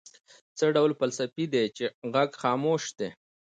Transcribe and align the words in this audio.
څه 0.57 0.65
ډول 0.75 0.91
فلاسفې 0.99 1.45
دي 1.53 1.63
چې 1.77 1.85
غږ 2.13 2.29
خاموش 2.41 2.83
دی. 2.99 3.09